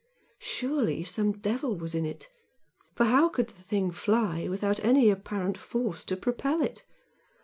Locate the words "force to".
5.59-6.17